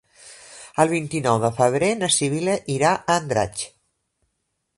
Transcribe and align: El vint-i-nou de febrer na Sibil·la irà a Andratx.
El 0.83 0.89
vint-i-nou 0.93 1.37
de 1.43 1.51
febrer 1.59 1.89
na 1.99 2.09
Sibil·la 2.17 2.57
irà 2.77 2.95
a 3.05 3.19
Andratx. 3.19 3.69